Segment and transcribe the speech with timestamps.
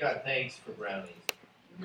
[0.00, 1.12] God, thanks for brownies.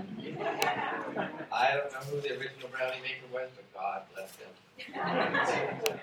[1.52, 4.48] I don't know who the original brownie maker was, but God bless him.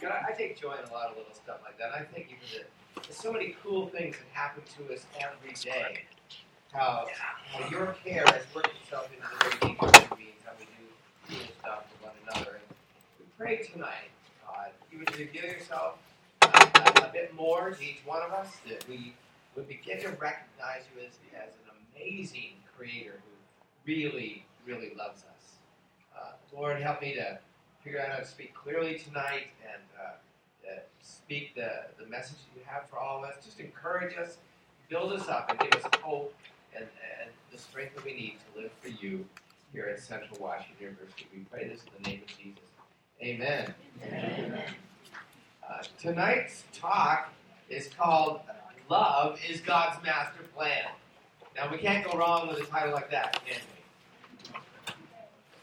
[0.00, 1.92] God, I take joy in a lot of little stuff like that.
[1.94, 6.02] I think even that there's so many cool things that happen to us every day.
[6.72, 7.06] How,
[7.46, 9.28] how your care has worked itself into
[9.60, 10.82] the way we beings, how we do
[11.28, 12.56] cool stuff for one another.
[12.56, 12.76] And
[13.20, 14.10] we pray tonight,
[14.44, 15.98] God, you would reveal yourself
[16.42, 19.14] uh, a bit more to each one of us, that we
[19.56, 25.56] would begin to recognize you as, as an amazing creator who really, really loves us.
[26.16, 27.38] Uh, Lord, help me to
[27.82, 32.58] figure out how to speak clearly tonight and uh, uh, speak the, the message that
[32.58, 33.44] you have for all of us.
[33.44, 34.38] Just encourage us,
[34.88, 36.34] build us up, and give us hope
[36.74, 39.24] and, and the strength that we need to live for you
[39.72, 41.26] here at Central Washington University.
[41.34, 42.62] We pray this in the name of Jesus.
[43.22, 43.74] Amen.
[44.04, 44.60] Amen.
[45.68, 47.32] Uh, tonight's talk
[47.68, 48.40] is called
[48.90, 50.84] Love is God's Master Plan.
[51.56, 54.54] Now, we can't go wrong with a title like that, can we?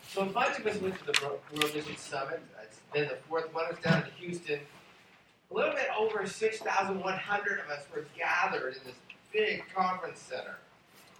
[0.09, 2.41] So, a bunch of us went to the World Mission Summit.
[2.63, 3.66] It's been the fourth one.
[3.69, 4.59] It's down in Houston.
[5.52, 8.95] A little bit over 6,100 of us were gathered in this
[9.31, 10.58] big conference center.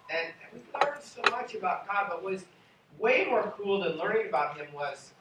[0.09, 2.45] And we learned so much about God, but what was
[2.97, 5.11] way more cool than learning about Him was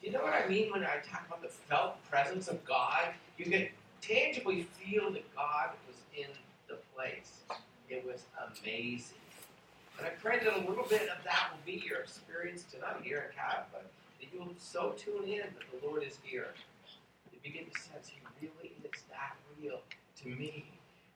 [0.00, 3.08] do you know what I mean when I talk about the felt presence of God?
[3.38, 3.46] You
[4.06, 6.30] tangibly feel that God was in
[6.68, 7.40] the place.
[7.88, 8.24] It was
[8.62, 9.18] amazing.
[9.98, 13.30] And I pray that a little bit of that will be your experience tonight here
[13.30, 13.86] at Cat, but
[14.20, 16.48] that you'll so tune in that the Lord is here.
[17.32, 19.80] You begin to sense He really is that real
[20.22, 20.64] to me.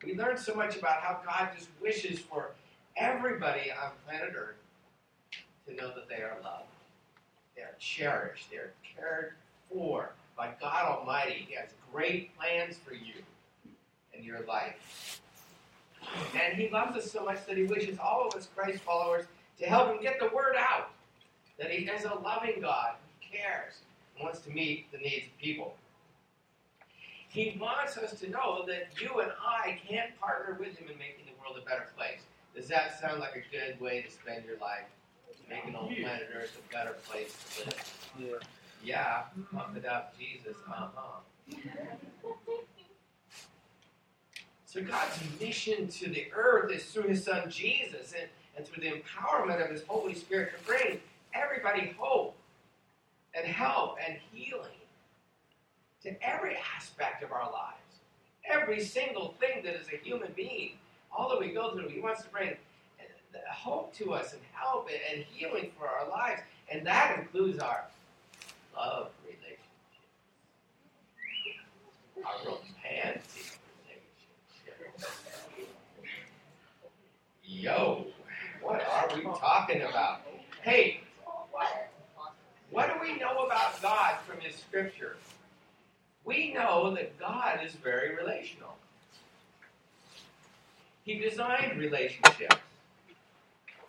[0.05, 2.53] We learned so much about how God just wishes for
[2.97, 4.57] everybody on planet Earth
[5.69, 6.65] to know that they are loved.
[7.55, 8.51] They are cherished.
[8.51, 9.35] They are cared
[9.71, 11.45] for by God Almighty.
[11.47, 13.13] He has great plans for you
[14.15, 15.21] and your life.
[16.35, 19.27] And He loves us so much that He wishes all of us Christ followers
[19.59, 20.93] to help Him get the word out
[21.59, 23.75] that He is a loving God who cares
[24.17, 25.75] and wants to meet the needs of people.
[27.29, 31.27] He wants us to know that you and I can partner with Him in making
[31.27, 32.21] the world a better place.
[32.57, 34.89] Does that sound like a good way to spend your life?
[35.51, 37.99] Making old planet Earth a better place to live.
[38.19, 38.47] Yeah.
[38.85, 40.57] Yeah, pump it up, Jesus.
[40.69, 41.21] Uh huh.
[44.67, 48.91] So God's mission to the earth is through His Son Jesus, and, and through the
[48.91, 51.01] empowerment of His Holy Spirit to bring
[51.35, 52.37] everybody hope
[53.35, 54.69] and help and healing
[56.03, 57.77] to every aspect of our lives.
[58.51, 60.73] Every single thing that is a human being,
[61.13, 62.57] all that we go through, He wants to bring
[63.51, 66.41] hope to us and help and healing for our lives.
[66.73, 67.85] And that includes our
[68.77, 69.61] love relationships,
[72.25, 75.07] our romantic relationships.
[77.45, 78.07] Yo,
[78.63, 80.21] what are we talking about?
[80.63, 81.01] Hey,
[82.71, 85.17] what do we know about God from His Scripture?
[86.25, 88.77] We know that God is very relational.
[91.05, 92.57] He designed relationships.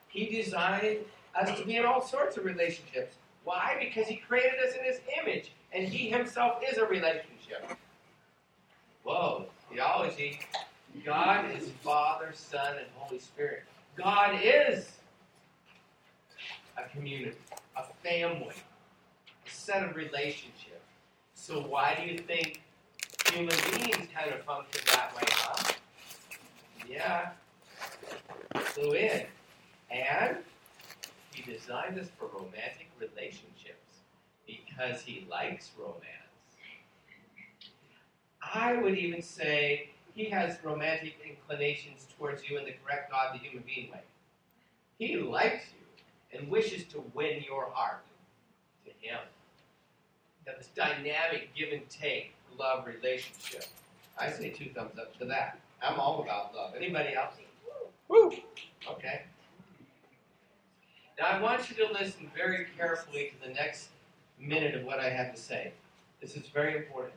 [0.07, 0.99] He designed
[1.39, 3.15] us to be in all sorts of relationships.
[3.44, 3.78] Why?
[3.79, 7.78] Because He created us in His image, and He Himself is a relationship.
[9.03, 10.40] Whoa, theology.
[11.06, 13.63] God is Father, Son, and Holy Spirit.
[13.96, 14.91] God is
[16.78, 17.38] a community,
[17.75, 18.53] a family,
[19.46, 20.81] a set of relationships.
[21.34, 22.62] So why do you think
[23.31, 25.73] human beings kind of function that way, huh?
[26.90, 27.29] Yeah.
[28.53, 29.25] Clue in.
[29.90, 30.38] And
[31.34, 34.00] he designed us for romantic relationships
[34.45, 36.22] because he likes romance.
[38.53, 43.40] I would even say he has romantic inclinations towards you in the correct God the
[43.40, 44.01] human being way.
[44.97, 48.03] He likes you and wishes to win your heart
[48.85, 49.19] to him.
[50.45, 53.66] You this dynamic give and take love relationship.
[54.17, 55.59] I say two thumbs up to that.
[55.81, 56.73] I'm all about love.
[56.75, 57.34] Anybody else?
[58.08, 58.31] Woo!
[58.90, 59.23] Okay.
[61.22, 63.90] Now, I want you to listen very carefully to the next
[64.40, 65.72] minute of what I have to say.
[66.20, 67.14] This is very important.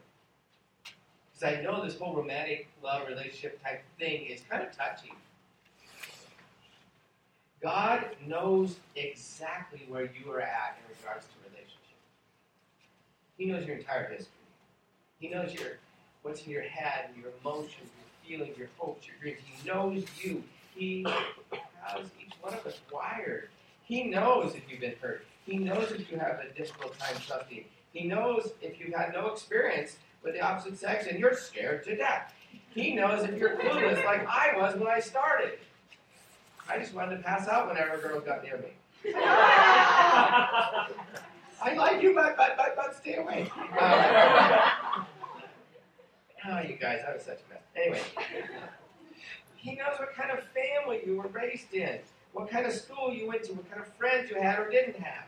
[1.32, 5.10] Because I know this whole romantic love relationship type thing is kind of touchy.
[7.62, 11.78] God knows exactly where you are at in regards to relationship.
[13.38, 14.28] He knows your entire history.
[15.18, 15.78] He knows your
[16.20, 17.88] what's in your head, your emotions,
[18.28, 19.38] your feelings, your hopes, your dreams.
[19.46, 20.44] He knows you.
[20.74, 21.06] He
[21.82, 23.48] has each one of us wired
[23.84, 25.24] he knows if you've been hurt.
[25.46, 27.64] He knows if you have a difficult time trusting.
[27.92, 31.96] He knows if you've had no experience with the opposite sex and you're scared to
[31.96, 32.32] death.
[32.70, 35.58] He knows if you're clueless like I was when I started.
[36.68, 38.72] I just wanted to pass out whenever a girl got near me.
[39.14, 40.88] I
[41.76, 43.50] like you, but but but, but stay away.
[43.78, 45.06] Um,
[46.48, 47.62] oh, you guys, I was such a mess.
[47.76, 48.00] Anyway,
[49.56, 51.98] he knows what kind of family you were raised in,
[52.34, 54.96] what kind of school you went to, what kind of friends you had or didn't
[54.96, 55.24] have.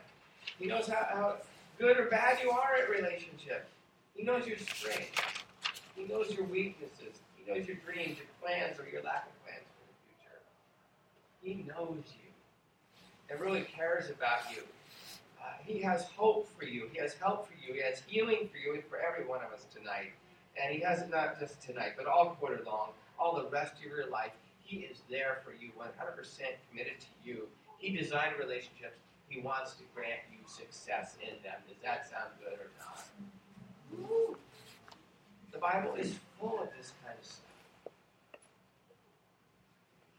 [0.59, 1.37] He knows how, how
[1.79, 3.71] good or bad you are at relationships.
[4.15, 5.23] He knows your strengths.
[5.95, 7.21] He knows your weaknesses.
[7.37, 10.41] He knows your dreams, your plans, or your lack of plans for the future.
[11.43, 12.27] He knows you
[13.31, 14.63] and really cares about you.
[15.41, 16.89] Uh, he has hope for you.
[16.93, 17.75] He has help for you.
[17.75, 20.13] He has healing for you and for every one of us tonight.
[20.61, 22.89] And He has it not just tonight, but all quarter long,
[23.19, 24.33] all the rest of your life.
[24.67, 25.87] He is there for you, 100%
[26.69, 27.47] committed to you.
[27.79, 28.99] He designed relationships.
[29.29, 31.55] He wants to grant you success in them.
[31.69, 33.07] Does that sound good or not?
[35.53, 37.43] The Bible is full of this kind of stuff.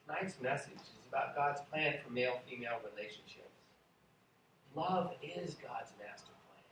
[0.07, 3.43] Tonight's message is about God's plan for male female relationships.
[4.75, 6.63] Love is God's master plan.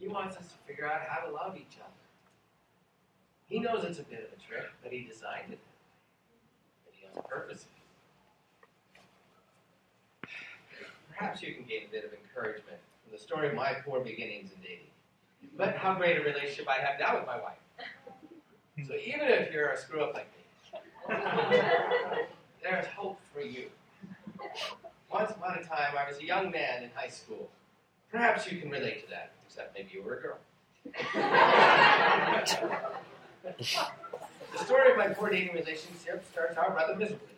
[0.00, 1.94] He wants us to figure out how to love each other.
[3.46, 5.60] He knows it's a bit of a trick, but He designed it.
[7.18, 7.66] But He has a purpose.
[11.16, 14.50] Perhaps you can gain a bit of encouragement from the story of my poor beginnings
[14.54, 14.86] in dating.
[15.56, 17.58] But how great a relationship I have now with my wife.
[18.86, 20.42] So even if you're a screw up like me,
[22.62, 23.70] there's hope for you.
[25.10, 27.48] Once upon a time, I was a young man in high school.
[28.12, 30.38] Perhaps you can relate to that, except maybe you were a girl.
[34.58, 37.28] the story of my poor dating relationship starts out rather miserably.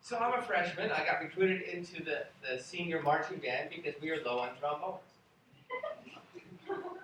[0.00, 0.90] So I'm a freshman.
[0.90, 5.00] I got recruited into the, the senior marching band because we were low on trombones.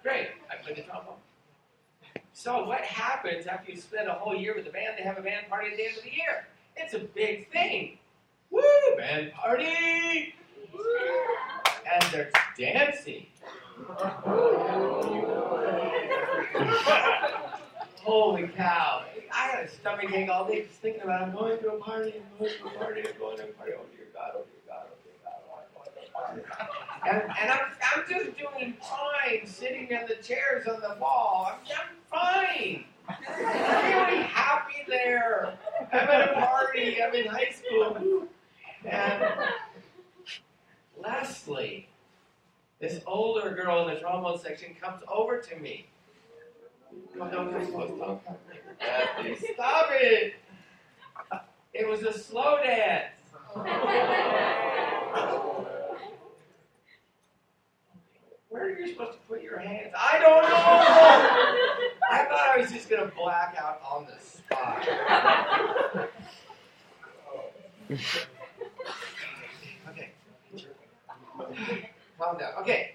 [0.02, 1.16] Great, I played the trombone.
[2.32, 4.94] So what happens after you spend a whole year with the band?
[4.99, 6.46] They have a band party at the end of the year.
[6.76, 7.99] It's a big thing.
[8.50, 8.62] Woo!
[8.96, 10.34] Band party!
[11.93, 13.26] And there's dancing.
[18.04, 19.02] Holy cow.
[19.32, 22.14] I had a stomach ache all day just thinking about I'm going to a party,
[22.16, 23.72] I'm going to a party, I'm going to a party.
[23.78, 26.42] Oh dear God, oh dear God, oh dear God, oh, to a party.
[27.08, 31.50] And, and I'm, I'm just doing fine sitting in the chairs on the wall.
[31.50, 32.84] I'm, I'm fine.
[33.08, 35.54] I'm really happy there.
[35.90, 38.28] I'm at a party, I'm in high school.
[38.84, 39.24] And
[41.02, 41.88] Leslie,
[42.80, 45.86] this older girl in the trombone section, comes over to me.
[45.88, 46.83] Come don't come close, don't come Leslie,
[49.55, 50.35] stop it!
[51.73, 53.12] It was a slow dance.
[58.49, 59.93] Where are you supposed to put your hands?
[59.99, 60.55] I don't know.
[62.11, 64.88] I thought I was just gonna black out on the spot.
[69.88, 70.12] okay.
[72.19, 72.52] Calm down.
[72.61, 72.93] Okay.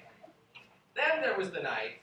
[0.95, 1.98] Then there was the night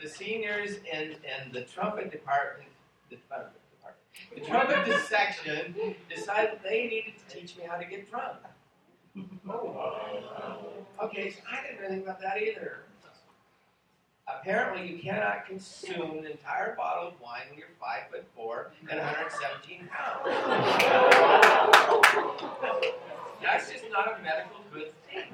[0.00, 2.68] the seniors in, in the trumpet department,
[3.10, 3.56] the, department,
[4.34, 5.74] the trumpet section
[6.14, 8.38] decided they needed to teach me how to get drunk.
[11.02, 12.80] Okay, so I didn't know anything about that either.
[14.28, 18.98] Apparently, you cannot consume an entire bottle of wine when you're five foot four and
[18.98, 20.22] 117 pounds.
[23.40, 25.32] That's just not a medical good thing.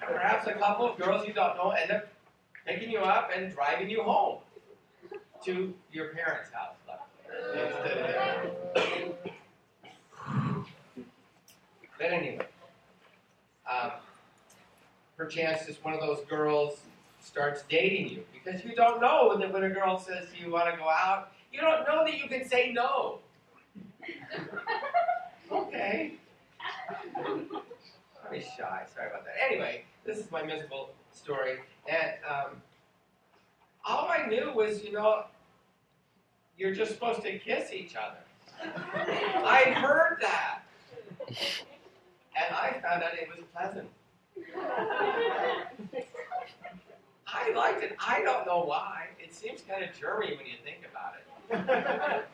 [0.00, 2.08] Perhaps a couple of girls you don't know end up
[2.66, 4.38] picking you up and driving you home
[5.44, 6.74] to your parents' house.
[11.98, 12.46] But anyway,
[13.70, 13.90] um,
[15.16, 16.80] perchance just one of those girls
[17.22, 20.78] starts dating you because you don't know that when a girl says you want to
[20.78, 23.18] go out, you don't know that you can say no.
[25.52, 26.14] okay.
[28.30, 28.84] I'm shy.
[28.94, 29.34] Sorry about that.
[29.44, 31.58] Anyway, this is my miserable story,
[31.88, 32.62] and um,
[33.84, 35.24] all I knew was, you know,
[36.56, 38.18] you're just supposed to kiss each other.
[39.44, 40.60] I heard that.
[41.28, 43.88] And I found out it was pleasant.
[47.26, 47.96] I liked it.
[47.98, 49.08] I don't know why.
[49.18, 51.26] It seems kind of germy when you think about it.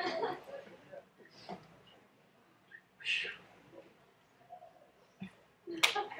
[0.00, 0.34] okay.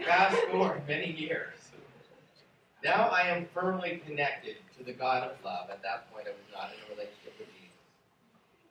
[0.09, 1.55] Forward many years.
[2.83, 5.69] Now I am firmly connected to the God of love.
[5.71, 7.69] At that point, I was not in a relationship with Jesus.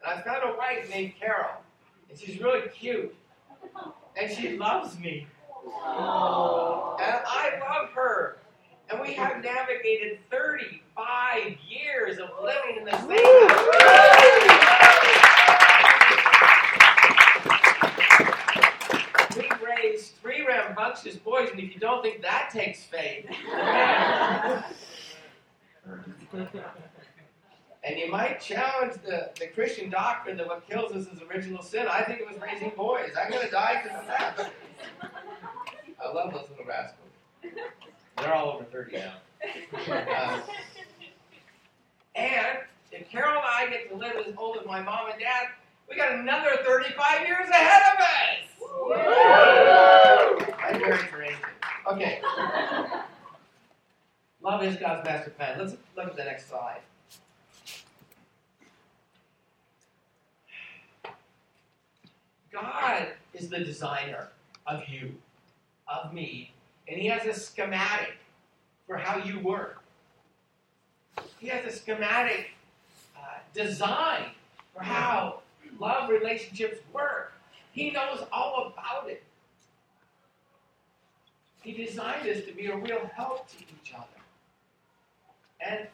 [0.04, 1.62] And I found a wife named Carol,
[2.10, 3.16] and she's really cute,
[4.20, 5.28] and she loves me.
[5.64, 8.38] And I love her.
[8.90, 15.17] And we have navigated 35 years of living in the same house.
[20.68, 23.26] Rambunctious boys, and if you don't think that takes faith,
[27.84, 31.88] and you might challenge the, the Christian doctrine that what kills us is original sin.
[31.90, 33.12] I think it was raising boys.
[33.22, 34.52] I'm going to die because of that.
[36.04, 37.08] I love those little rascals.
[38.18, 39.14] They're all over 30 now.
[39.88, 40.40] Uh,
[42.16, 42.58] and
[42.92, 45.48] if Carol and I get to live as old as my mom and dad,
[45.90, 48.57] we got another 35 years ahead of us.
[50.64, 51.38] I'm very courageous.
[51.92, 52.22] Okay.
[54.42, 55.60] Love is God's master plan.
[55.60, 56.82] Let's look at the next slide.
[62.52, 64.30] God is the designer
[64.66, 65.16] of you,
[65.88, 66.54] of me,
[66.88, 68.16] and He has a schematic
[68.88, 69.84] for how you work.
[71.40, 72.52] He has a schematic
[73.16, 74.32] uh, design
[74.74, 75.42] for how
[75.80, 77.27] love relationships work.
[77.78, 79.22] He knows all about it.
[81.62, 84.08] He designed us to be a real help to each other.
[85.62, 85.88] And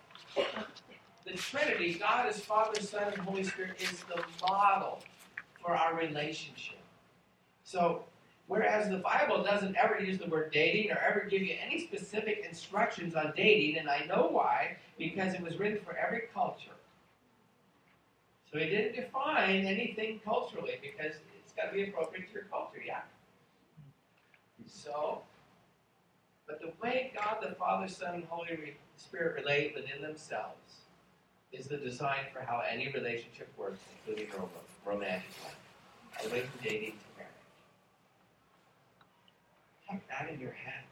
[1.26, 5.00] the Trinity, God as Father, Son, and Holy Spirit, is the model
[5.62, 6.80] for our relationship.
[7.66, 8.06] So,
[8.48, 12.46] whereas the Bible doesn't ever use the word dating or ever give you any specific
[12.48, 16.72] instructions on dating, and I know why, because it was written for every culture.
[18.54, 21.16] So he didn't define anything culturally because
[21.54, 23.02] it's got to be appropriate to your culture, yeah?
[24.68, 25.22] So,
[26.48, 30.82] but the way God the Father, Son, and Holy Spirit relate within themselves
[31.52, 34.32] is the design for how any relationship works, including
[34.86, 35.56] romantic life,
[36.20, 37.32] all the way from dating to marriage.
[39.88, 40.84] Tuck that in your head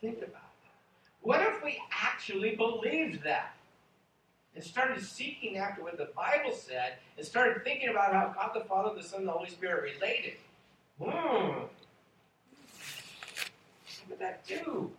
[0.00, 1.22] think about that.
[1.22, 3.54] What if we actually believed that?
[4.58, 8.66] And started seeking after what the Bible said and started thinking about how God the
[8.66, 10.32] Father, the Son, and the Holy Spirit related.
[11.00, 11.06] Hmm.
[11.06, 11.70] What
[14.10, 14.90] would that do?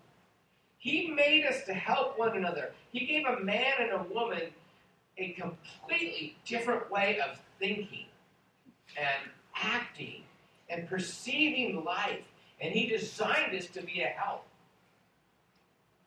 [0.77, 2.71] He made us to help one another.
[2.93, 4.43] He gave a man and a woman
[5.17, 8.05] a completely different way of thinking
[8.97, 9.29] and
[9.61, 10.21] acting
[10.69, 12.23] and perceiving life.
[12.61, 14.45] And he designed us to be a help.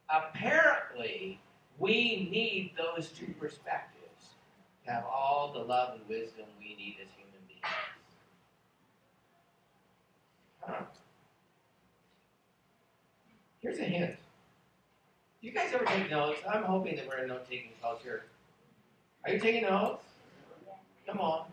[0.09, 1.39] Apparently,
[1.83, 4.37] we need those two perspectives
[4.85, 7.67] to have all the love and wisdom we need as human beings.
[13.61, 14.15] Here's a hint.
[15.41, 16.39] Do you guys ever take notes?
[16.49, 18.27] I'm hoping that we're a note taking culture.
[19.25, 20.05] Are you taking notes?
[21.05, 21.47] Come on.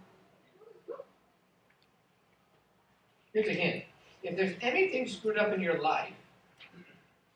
[3.34, 3.84] Here's a hint.
[4.22, 6.14] If there's anything screwed up in your life,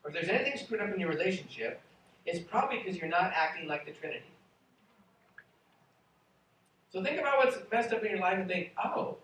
[0.04, 1.80] or if there's anything screwed up in your relationship,
[2.26, 4.24] it's probably because you're not acting like the Trinity.
[6.92, 9.16] So think about what's messed up in your life and think, oh,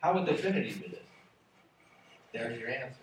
[0.00, 1.00] how would the Trinity do this?
[2.32, 2.96] There's your answer.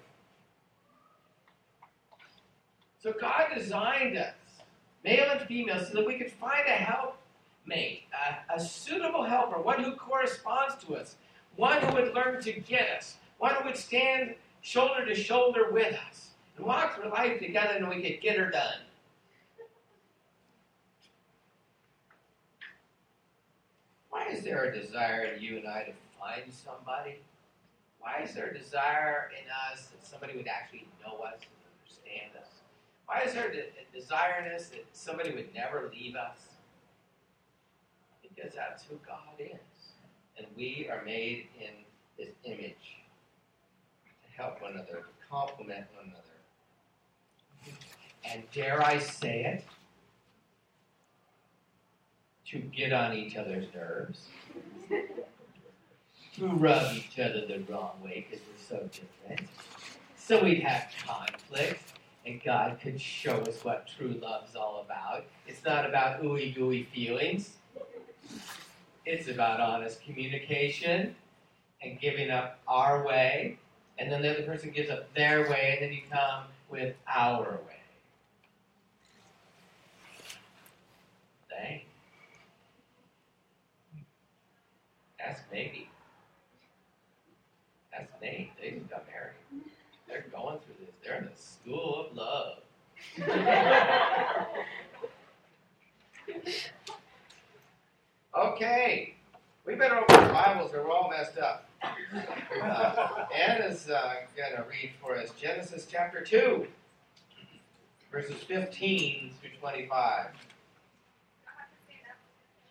[3.01, 4.33] So God designed us,
[5.03, 8.03] male and female, so that we could find a helpmate,
[8.49, 11.15] a, a suitable helper, one who corresponds to us,
[11.55, 15.95] one who would learn to get us, one who would stand shoulder to shoulder with
[16.09, 18.79] us, and walk through life together and we could get her done.
[24.15, 27.19] Why is there a desire in you and I to find somebody?
[27.99, 32.31] Why is there a desire in us that somebody would actually know us and understand
[32.41, 32.47] us?
[33.07, 36.37] Why is there a desire in us that somebody would never leave us?
[38.21, 39.91] Because that's who God is.
[40.37, 41.73] And we are made in
[42.17, 43.03] His image
[44.23, 47.77] to help one another, to complement one another.
[48.23, 49.65] And dare I say it?
[52.47, 54.27] To get on each other's nerves.
[56.35, 59.49] to rub each other the wrong way because we're so different.
[60.15, 61.93] So we'd have conflict
[62.25, 65.25] and God could show us what true love's all about.
[65.47, 67.51] It's not about ooey gooey feelings.
[69.05, 71.15] It's about honest communication
[71.81, 73.59] and giving up our way,
[73.99, 77.43] and then the other person gives up their way, and then you come with our
[77.67, 77.84] way.
[85.27, 85.89] Ask Maggie.
[87.97, 88.51] Ask Nate.
[88.61, 89.63] They just got married.
[90.07, 90.95] They're going through this.
[91.03, 92.59] They're in the school of love.
[98.37, 99.15] okay.
[99.65, 101.67] We better open the Bibles or we're all messed up.
[102.61, 106.65] Uh, Anna's uh, going to read for us Genesis chapter 2,
[108.11, 110.27] verses 15 through 25.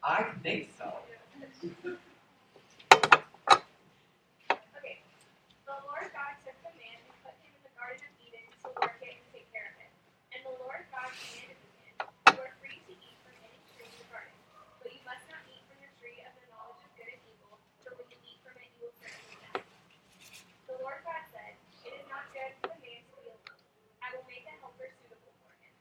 [0.07, 0.93] I think so.
[4.77, 5.01] Okay.
[5.65, 8.69] The Lord God took the man and put him in the Garden of Eden to
[8.77, 9.89] work it and take care of it.
[10.37, 11.95] And the Lord God commanded the man,
[12.37, 14.37] You are free to eat from any tree in the garden,
[14.85, 17.57] but you must not eat from the tree of the knowledge of good and evil,
[17.81, 19.65] for when you eat from it, you will certainly die.
[20.69, 21.57] The Lord God said,
[21.89, 23.57] It is not good for the man to be alone.
[24.05, 25.73] I will make a helper suitable for him.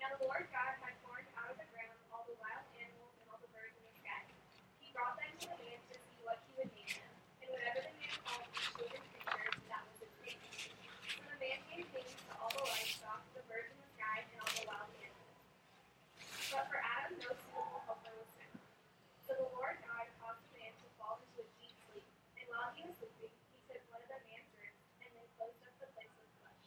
[0.00, 3.26] Now the Lord God had formed out of the ground all the wild animals and
[3.28, 4.24] all the birds in the sky.
[4.80, 7.10] He brought them to the man to see what he would name them,
[7.42, 10.38] and whatever the man called each living creature, that was its name.
[11.18, 14.38] So the man gave names to all the livestock, the birds in the sky, and
[14.40, 15.34] all the wild animals.
[16.54, 18.62] But for Adam no suitable helper was found.
[19.26, 22.06] So the Lord God caused the man to fall into a deep sleep,
[22.38, 25.58] and while he was sleeping, he took one of the man's ribs, and then closed
[25.66, 26.62] up the place with flesh.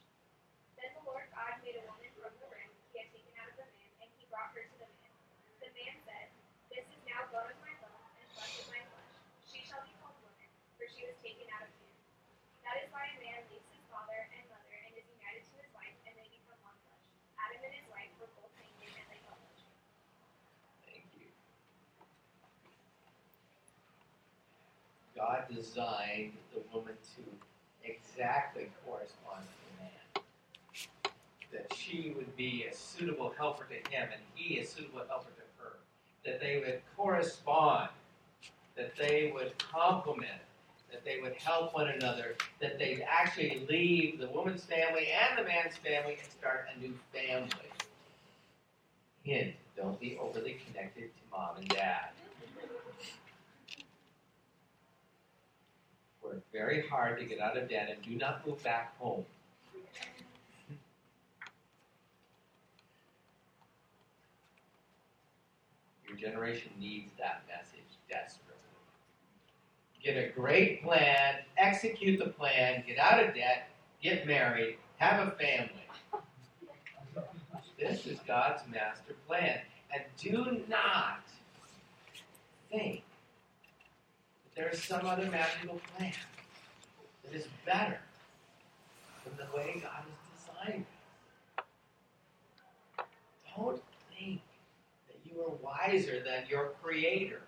[0.76, 3.56] Then the Lord God made a woman from the rib he had taken out of
[3.56, 5.14] the man, and he brought her to the man.
[5.64, 6.28] The man said,
[6.68, 9.14] This is now bone of my bone and flesh of my flesh.
[9.48, 11.96] She shall be called woman, for she was taken out of man.
[12.66, 15.70] That is why a man leaves his father and mother and is united to his
[15.76, 17.04] wife, and they become one flesh.
[17.38, 19.76] Adam and his wife were both naked, and they felt no shame.
[20.88, 21.28] Thank you.
[25.54, 27.22] Designed the woman to
[27.82, 30.24] exactly correspond to the man.
[31.52, 35.62] That she would be a suitable helper to him and he a suitable helper to
[35.62, 35.72] her.
[36.24, 37.88] That they would correspond.
[38.76, 40.42] That they would complement.
[40.92, 42.36] That they would help one another.
[42.60, 46.94] That they'd actually leave the woman's family and the man's family and start a new
[47.12, 47.70] family.
[49.22, 52.10] Hint, don't be overly connected to mom and dad.
[56.38, 59.24] Work very hard to get out of debt and do not move back home.
[66.06, 68.54] Your generation needs that message desperately.
[70.00, 73.70] Get a great plan, execute the plan, get out of debt,
[74.00, 75.72] get married, have a family.
[77.76, 79.58] This is God's master plan.
[79.92, 81.20] And do not
[82.70, 83.02] think
[84.58, 86.12] there is some other magical plan
[87.22, 88.00] that is better
[89.24, 91.64] than the way God has designed it.
[93.56, 94.40] Don't think
[95.06, 97.42] that you are wiser than your Creator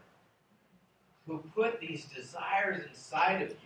[1.26, 3.56] who put these desires inside of you.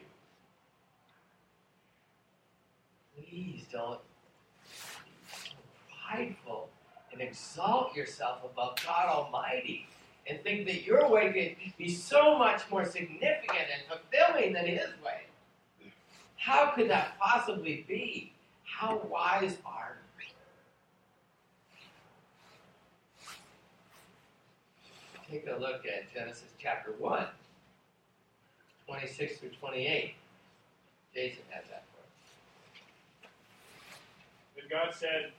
[3.15, 4.01] Please don't
[4.65, 5.53] be so
[6.09, 6.71] prideful
[7.13, 9.87] and exalt yourself above God Almighty
[10.27, 14.89] and think that your way can be so much more significant and fulfilling than His
[15.05, 15.23] way.
[16.37, 18.33] How could that possibly be?
[18.65, 20.27] How wise are you?
[25.31, 27.27] Take a look at Genesis chapter 1,
[28.87, 30.15] 26 through 28.
[31.15, 33.31] Jason has that for us.
[34.57, 35.33] Then God said,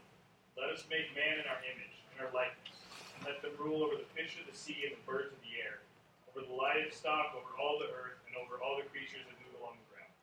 [0.57, 2.84] Let us make man in our image, in our likeness,
[3.23, 5.79] let them rule over the fish of the sea and the birds of the air,
[6.27, 9.79] over the livestock, over all the earth, and over all the creatures that move along
[9.79, 10.15] the ground.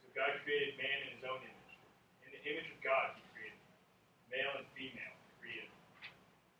[0.00, 1.72] So God created man in his own image.
[2.24, 3.76] In the image of God he created them.
[4.32, 5.84] Male and female he created them.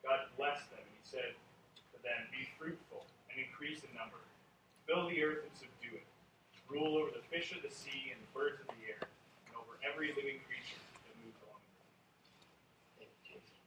[0.04, 4.20] God blessed them, and he said to them, Be fruitful and increase in number.
[4.84, 6.08] Fill the earth and subdue it.
[6.68, 9.76] Rule over the fish of the sea and the birds of the air, and over
[9.84, 11.96] every living creature that moves along the ground.
[13.00, 13.60] Thank you, Jason.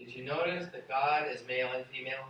[0.00, 2.24] Did you notice that God is male and female?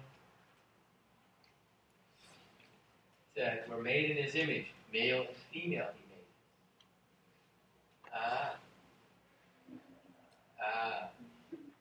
[3.36, 5.86] Said we're made in His image, male and female.
[5.94, 6.26] He made.
[8.12, 8.56] Ah,
[10.60, 11.08] ah.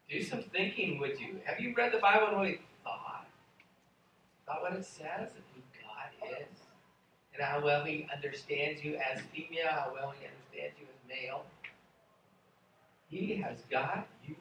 [0.08, 1.42] Do some thinking, would you?
[1.46, 3.26] Have you read the Bible and really thought?
[4.46, 6.60] Thought what it says and who God is,
[7.34, 11.46] and how well He understands you as female, how well He understands you as male.
[13.10, 14.36] He has got you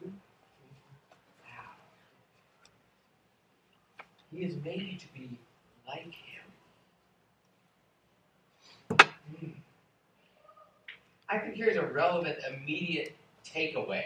[4.31, 5.37] He is made to be
[5.87, 6.43] like Him.
[9.39, 9.51] Hmm.
[11.29, 13.15] I think here's a relevant, immediate
[13.45, 14.05] takeaway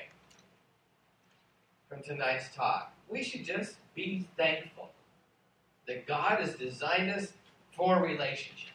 [1.89, 2.93] from tonight's talk.
[3.09, 4.89] We should just be thankful
[5.87, 7.33] that God has designed us
[7.75, 8.71] for relationships.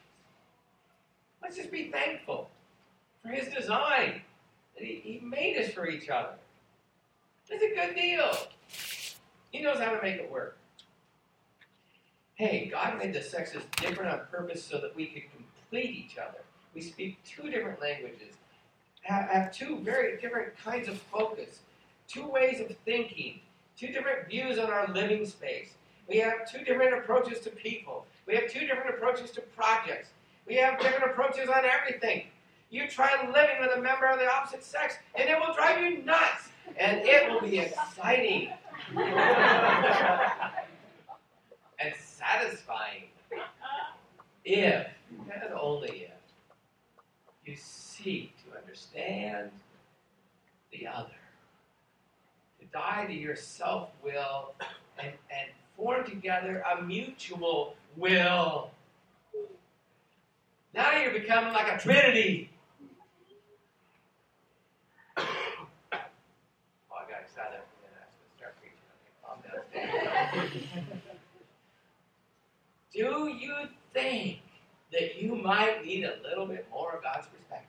[1.42, 2.50] Let's just be thankful
[3.22, 4.22] for His design.
[4.74, 6.34] That he, he made us for each other.
[7.48, 8.30] It's a good deal.
[9.50, 10.58] He knows how to make it work.
[12.38, 16.38] Hey, God made the sexes different on purpose so that we could complete each other.
[16.72, 18.36] We speak two different languages,
[19.02, 21.58] have, two very different kinds of focus,
[22.06, 23.40] two ways of thinking,
[23.76, 25.74] two different views on our living space.
[26.08, 28.06] We have two different approaches to people.
[28.28, 30.10] We have two different approaches to projects.
[30.46, 32.26] We have different approaches on everything.
[32.70, 36.04] You try living with a member of the opposite sex, and it will drive you
[36.04, 36.50] nuts.
[36.76, 38.52] And it will be exciting
[41.78, 43.04] and satisfying
[44.44, 46.10] if, and only if,
[47.44, 49.50] you seek to understand
[50.72, 51.10] the other,
[52.60, 54.54] to die to your self will
[54.98, 58.70] and, and form together a mutual will.
[60.74, 62.50] Now you're becoming like a trinity.
[65.16, 65.22] oh,
[65.92, 65.98] I
[67.08, 67.60] got excited.
[68.36, 68.78] Start preaching.
[68.92, 71.00] Okay, calm down.
[72.98, 73.54] Do you
[73.94, 74.40] think
[74.92, 77.68] that you might need a little bit more of God's perspective?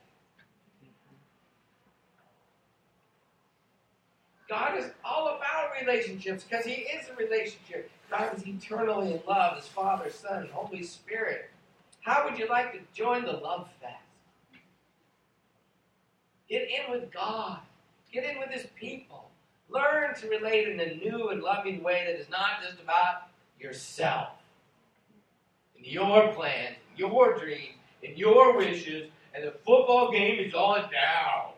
[4.48, 7.92] God is all about relationships because He is a relationship.
[8.10, 11.48] God is eternally in love, His Father, Son, and Holy Spirit.
[12.00, 13.94] How would you like to join the love fest?
[16.48, 17.60] Get in with God.
[18.12, 19.30] Get in with His people.
[19.68, 23.28] Learn to relate in a new and loving way that is not just about
[23.60, 24.30] yourself
[25.82, 27.74] and your plans, and your dreams,
[28.06, 31.52] and your wishes, and the football game is on down.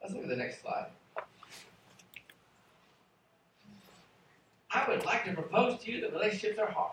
[0.00, 0.86] Let's look at the next slide.
[4.70, 6.92] I would like to propose to you that relationships are hard.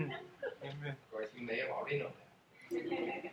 [0.00, 0.16] Amen.
[0.62, 2.12] Of course, you may have already known
[2.70, 3.32] that.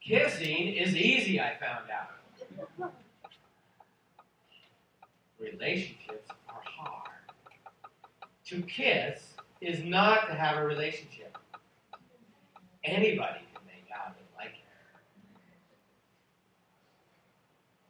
[0.00, 2.92] Kissing is easy, I found out.
[5.38, 7.10] Relationships are hard.
[8.46, 11.36] To kiss is not to have a relationship.
[12.84, 14.64] Anybody can make out and like it.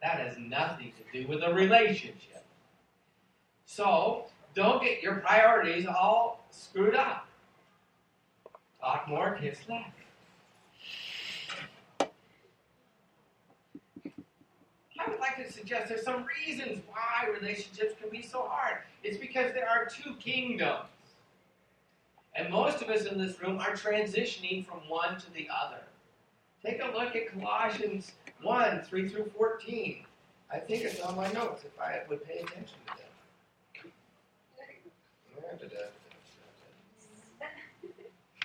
[0.03, 2.45] That has nothing to do with a relationship.
[3.65, 7.27] So, don't get your priorities all screwed up.
[8.81, 9.91] Talk more, kiss less.
[14.99, 18.79] I would like to suggest there's some reasons why relationships can be so hard.
[19.03, 20.89] It's because there are two kingdoms.
[22.35, 25.83] And most of us in this room are transitioning from one to the other.
[26.65, 28.13] Take a look at Colossians
[28.43, 30.05] 1 3 through 14.
[30.53, 33.03] I think it's on my notes if I would pay attention to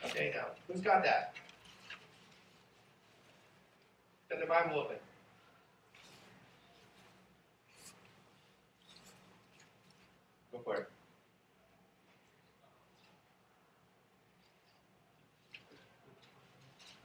[0.06, 1.34] Okay, now, who's got that?
[4.30, 4.98] Got the Bible open.
[10.52, 10.90] Go for it.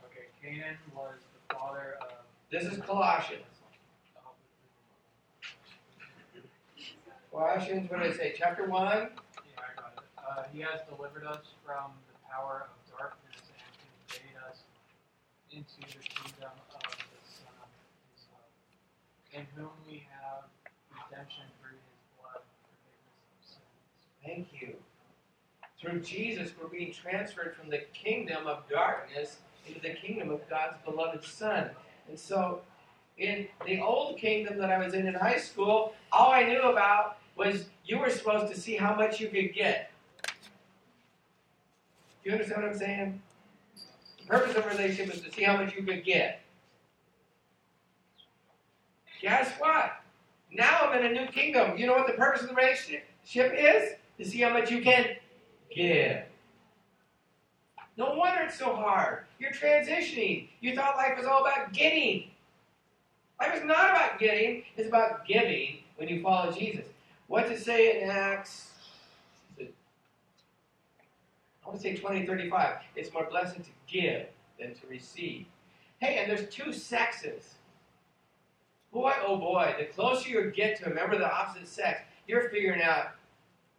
[0.07, 1.15] Okay, Canaan was
[1.49, 2.09] the father of.
[2.51, 3.43] This is Colossians.
[7.31, 8.35] Colossians, what did I say?
[8.37, 8.83] Chapter 1?
[8.83, 8.99] Yeah,
[9.57, 10.12] I got it.
[10.23, 13.69] Uh, he has delivered us from the power of darkness and
[14.09, 14.59] conveyed us
[15.51, 17.69] into the kingdom of the Son of
[18.15, 18.51] His love,
[19.35, 20.47] in whom we have
[20.89, 23.67] redemption through His blood, forgiveness of sins.
[24.25, 24.77] Thank you.
[25.81, 30.77] Through Jesus, we're being transferred from the kingdom of darkness into the kingdom of God's
[30.85, 31.71] beloved Son.
[32.09, 32.61] And so,
[33.19, 37.19] in the old kingdom that I was in in high school, all I knew about
[37.37, 39.91] was you were supposed to see how much you could get.
[42.23, 43.23] Do you understand what I'm saying?
[44.19, 46.41] The purpose of a relationship is to see how much you could get.
[49.21, 49.93] Guess what?
[50.53, 51.77] Now I'm in a new kingdom.
[51.77, 53.95] You know what the purpose of the relationship is?
[54.19, 55.07] To see how much you can
[55.75, 56.23] give.
[57.97, 59.25] No wonder it's so hard.
[59.39, 60.49] You're transitioning.
[60.61, 62.31] You thought life was all about getting.
[63.41, 66.87] Life is not about getting, it's about giving when you follow Jesus.
[67.27, 68.71] What's it say in Acts?
[69.61, 72.77] I want to say 20, 35.
[72.97, 74.27] It's more blessed to give
[74.61, 75.47] than to receive.
[76.01, 77.55] Hey, and there's two sexes.
[78.93, 82.51] Boy, oh boy, the closer you get to a member of the opposite sex, you're
[82.51, 83.13] figuring out,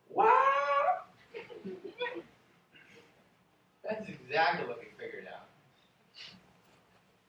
[0.09, 0.31] wow!
[3.87, 5.45] That's exactly what we figured out.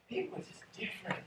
[0.09, 1.23] People are just different.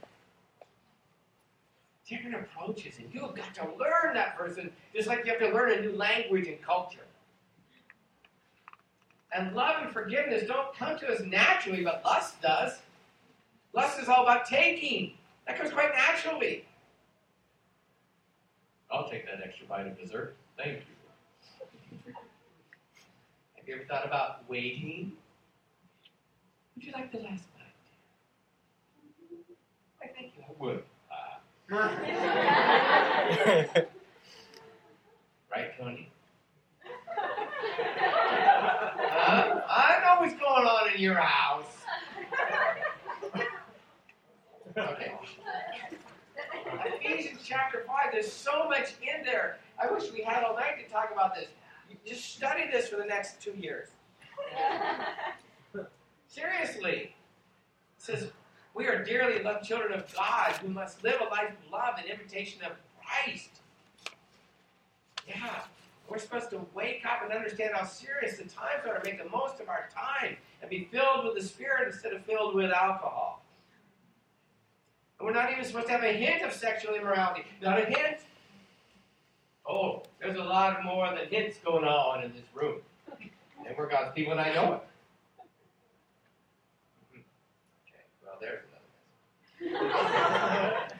[2.05, 5.71] Different approaches, and you've got to learn that person just like you have to learn
[5.77, 7.05] a new language and culture.
[9.31, 12.79] And love and forgiveness don't come to us naturally, but lust does.
[13.73, 15.13] Lust is all about taking.
[15.47, 16.65] That comes quite naturally.
[18.91, 20.35] I'll take that extra bite of dessert.
[20.57, 20.81] Thank you.
[23.55, 25.11] Have you ever thought about waiting?
[26.75, 27.65] Would you like the last bite?
[30.03, 30.83] I think you would.
[31.11, 31.37] Uh,
[35.51, 36.09] right, Tony?
[39.29, 39.99] Uh, I
[40.63, 41.65] know going on in your house.
[44.77, 45.13] Okay.
[46.85, 49.57] Ephesians chapter 5, there's so much in there.
[49.81, 51.47] I wish we had all night to talk about this.
[52.05, 53.89] Just study this for the next two years.
[56.27, 56.91] Seriously.
[56.93, 57.11] It
[57.97, 58.31] says,
[58.73, 62.07] We are dearly loved children of God who must live a life of love and
[62.07, 62.71] imitation of
[63.03, 63.49] Christ.
[65.27, 65.63] Yeah.
[66.09, 69.29] We're supposed to wake up and understand how serious the times are to make the
[69.29, 73.43] most of our time and be filled with the Spirit instead of filled with alcohol.
[75.19, 77.43] And we're not even supposed to have a hint of sexual immorality.
[77.61, 78.17] Not a hint.
[79.67, 82.79] Oh, there's a lot more than hints going on in this room.
[83.67, 84.81] And we're God's people, and I know it.
[87.13, 87.19] Mm-hmm.
[87.85, 88.63] Okay, well, there's
[89.61, 90.91] another message.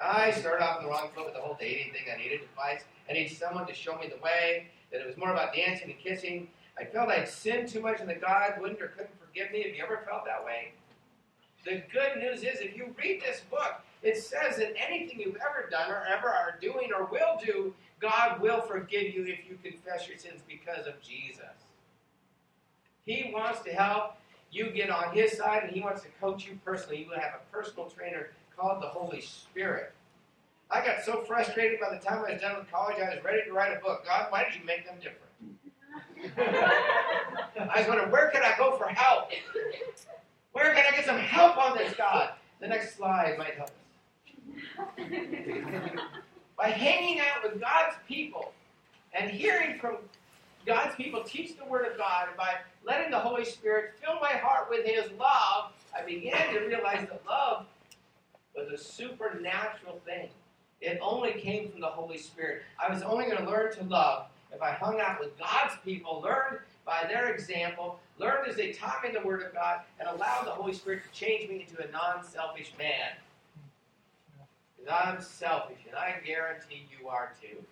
[0.00, 2.02] I started off in the wrong foot with the whole dating thing.
[2.12, 2.84] I needed advice.
[3.08, 5.98] I needed someone to show me the way, that it was more about dancing and
[5.98, 6.48] kissing.
[6.78, 9.62] I felt I'd sinned too much and that God wouldn't or couldn't forgive me.
[9.62, 10.72] Have you ever felt that way?
[11.64, 15.68] The good news is, if you read this book, it says that anything you've ever
[15.70, 20.08] done or ever are doing or will do, God will forgive you if you confess
[20.08, 21.44] your sins because of Jesus.
[23.04, 24.16] He wants to help
[24.50, 27.02] you get on His side and He wants to coach you personally.
[27.02, 29.92] You will have a personal trainer called the Holy Spirit.
[30.70, 33.42] I got so frustrated by the time I was done with college, I was ready
[33.46, 34.04] to write a book.
[34.04, 35.26] God, why did you make them different?
[36.38, 39.30] I was wondering, where can I go for help?
[40.52, 42.34] Where can I get some help on this, God?
[42.60, 43.74] The next slide might help us.
[46.56, 48.52] By hanging out with God's people
[49.18, 49.96] and hearing from
[50.66, 54.32] God's people teach the Word of God, and by letting the Holy Spirit fill my
[54.32, 57.64] heart with His love, I began to realize that love
[58.56, 60.28] was a supernatural thing.
[60.80, 62.62] It only came from the Holy Spirit.
[62.78, 66.20] I was only going to learn to love if I hung out with God's people,
[66.24, 70.44] learned by their example, learned as they taught me the Word of God, and allowed
[70.46, 73.12] the Holy Spirit to change me into a non selfish man.
[74.76, 77.62] Because I'm selfish, and I guarantee you are too.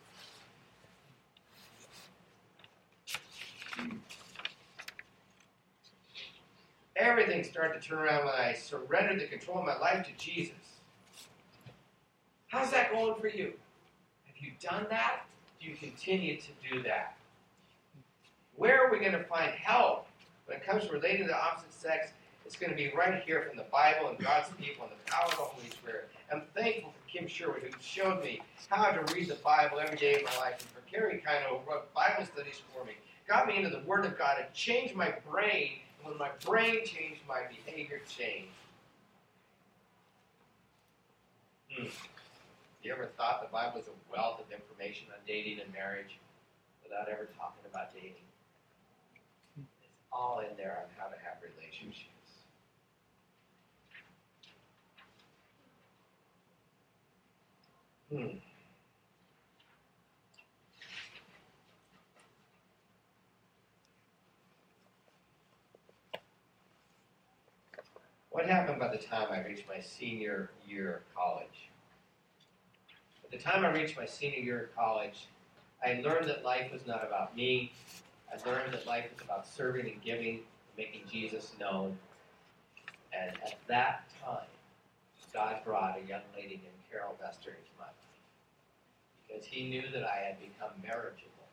[6.97, 10.68] Everything started to turn around when I surrendered the control of my life to Jesus.
[12.99, 13.53] Going for you?
[14.27, 15.21] Have you done that?
[15.61, 17.17] Do you continue to do that?
[18.57, 20.09] Where are we going to find help
[20.47, 22.11] when it comes to relating to the opposite sex?
[22.45, 25.27] It's going to be right here from the Bible and God's people and the power
[25.27, 26.09] of the Holy Spirit.
[26.33, 30.17] I'm thankful for Kim Sherwood, who showed me how to read the Bible every day
[30.17, 32.95] of my life, and for Carrie kind of wrote Bible studies for me.
[33.29, 35.75] Got me into the Word of God and changed my brain.
[36.03, 38.49] And when my brain changed, my behavior changed.
[41.71, 41.87] Hmm.
[42.89, 46.19] You ever thought the Bible was a wealth of information on dating and marriage
[46.83, 48.25] without ever talking about dating?
[49.59, 49.67] It's
[50.11, 52.09] all in there on how to have relationships.
[58.11, 58.39] Hmm.
[68.31, 71.68] What happened by the time I reached my senior year of college?
[73.31, 75.27] At the time I reached my senior year of college,
[75.85, 77.73] I learned that life was not about me.
[78.33, 81.99] I learned that life was about serving and giving, and making Jesus known.
[83.13, 84.47] And at that time,
[85.33, 87.95] God brought a young lady named Carol Vester into my life
[89.27, 91.49] because He knew that I had become marriageable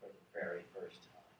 [0.00, 1.34] for the very first time.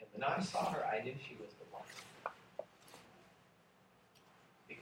[0.00, 1.84] And when I saw her, I knew she was the one
[4.68, 4.78] because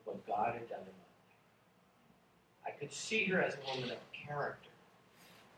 [0.00, 2.66] of what God had done in my life.
[2.66, 4.70] I could see her as a woman of character,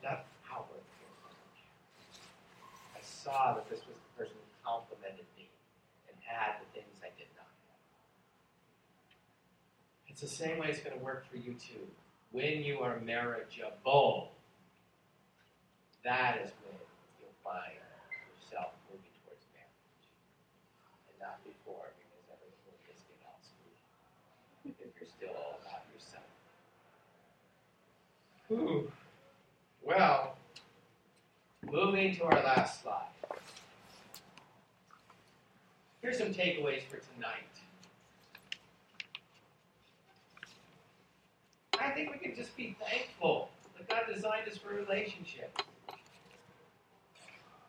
[0.03, 1.41] not outward character.
[2.95, 5.49] I saw that this was the person who complimented me
[6.09, 7.81] and had the things I did not have.
[10.09, 11.89] It's the same way it's going to work for you too.
[12.31, 14.29] When you are marriageable,
[16.05, 16.77] that is when
[17.17, 17.73] you'll find
[18.29, 20.05] yourself moving towards marriage.
[21.09, 23.97] And not before, because everything will just get all screwed up
[24.81, 26.25] if you're still all about yourself.
[28.49, 28.91] Whew.
[29.83, 30.37] Well,
[31.71, 33.07] moving to our last slide.
[36.03, 37.45] Here's some takeaways for tonight.
[41.81, 45.63] I think we can just be thankful that God designed us for relationships.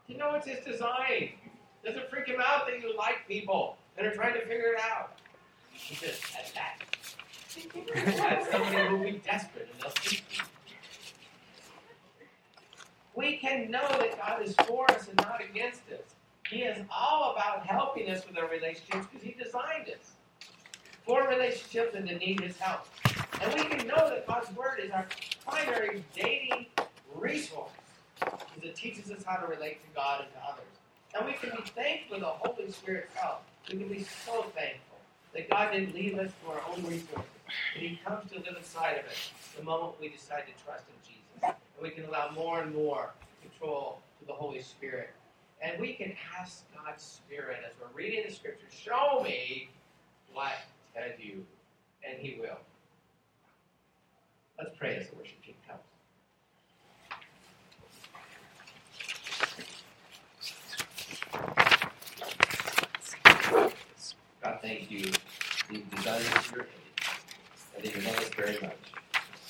[0.08, 1.32] You know it's His design.
[1.84, 4.80] Does it freak Him out that you like people and are trying to figure it
[4.82, 5.20] out?
[5.92, 6.80] At that.
[7.96, 10.24] That's somebody will be desperate and they'll seek.
[13.16, 16.16] We can know that God is for us and not against us.
[16.50, 20.12] He is all about helping us with our relationships because He designed us
[21.06, 22.86] for relationships and to need His help.
[23.42, 25.08] And we can know that God's Word is our
[25.48, 26.68] primary dating
[27.16, 27.72] resource
[28.20, 30.66] because it teaches us how to relate to God and to others.
[31.16, 33.44] And we can be thankful for the Holy Spirit's help.
[33.72, 34.89] We can be so thankful
[35.34, 37.08] that God didn't leave us to our own resources.
[37.16, 40.96] but He comes to live inside of us the moment we decide to trust in
[41.08, 41.20] Jesus.
[41.44, 43.12] And we can allow more and more
[43.42, 45.10] control to the Holy Spirit.
[45.62, 49.70] And we can ask God's Spirit as we're reading the Scripture, show me
[50.34, 50.54] what
[50.96, 51.44] to do.
[52.08, 52.58] And He will.
[54.58, 55.80] Let's pray as the worship team comes.
[64.42, 65.12] God, thank you.
[65.72, 66.76] You've designed us for your image.
[67.76, 68.78] And that you love us very much.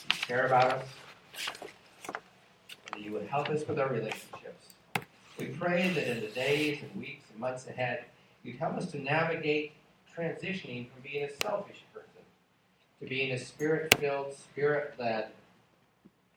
[0.10, 0.86] You care about us.
[2.93, 4.74] And you would help us with our relationships.
[5.38, 8.06] We pray that in the days and weeks and months ahead,
[8.43, 9.74] you'd help us to navigate
[10.17, 12.10] transitioning from being a selfish person
[13.00, 15.30] to being a spirit filled, spirit led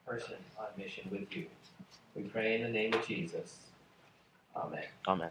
[0.07, 1.47] person on mission with you.
[2.15, 3.59] We pray in the name of Jesus.
[4.57, 4.85] Amen.
[5.09, 5.31] Amen.